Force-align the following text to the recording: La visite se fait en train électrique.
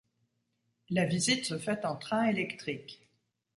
La 0.89 1.05
visite 1.05 1.45
se 1.45 1.59
fait 1.59 1.85
en 1.85 1.95
train 1.95 2.23
électrique. 2.25 3.07